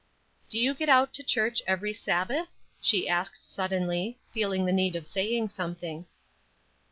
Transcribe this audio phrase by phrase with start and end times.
[0.49, 2.47] "Do you get out to church every Sabbath?"
[2.81, 6.07] she asked, suddenly, feeling the need of saying something.